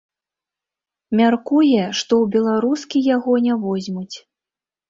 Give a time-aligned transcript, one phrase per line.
[1.19, 4.15] Мяркуе, што ў беларускі яго не возьмуць.